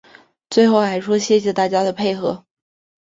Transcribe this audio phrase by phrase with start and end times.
[0.49, 2.43] 最后还说谢谢大家的配合